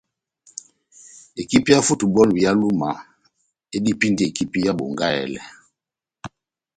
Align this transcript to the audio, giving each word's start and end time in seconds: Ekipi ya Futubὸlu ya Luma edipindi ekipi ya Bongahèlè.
Ekipi 1.41 1.69
ya 1.73 1.79
Futubὸlu 1.87 2.35
ya 2.43 2.51
Luma 2.59 2.91
edipindi 3.77 4.21
ekipi 4.29 4.57
ya 4.65 4.73
Bongahèlè. 4.77 5.41